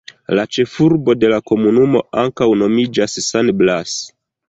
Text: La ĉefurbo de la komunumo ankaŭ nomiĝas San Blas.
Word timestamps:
La 0.37 0.45
ĉefurbo 0.55 1.15
de 1.25 1.29
la 1.35 1.39
komunumo 1.51 2.03
ankaŭ 2.25 2.51
nomiĝas 2.65 3.23
San 3.31 3.57
Blas. 3.63 3.99